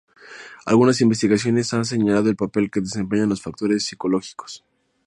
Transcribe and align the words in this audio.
Algunas 0.65 0.99
investigaciones 1.01 1.71
han 1.75 1.85
señalado 1.85 2.27
el 2.27 2.35
papel 2.35 2.71
que 2.71 2.79
desempeñan 2.81 3.29
los 3.29 3.43
factores 3.43 3.85
psicológicos. 3.85 4.65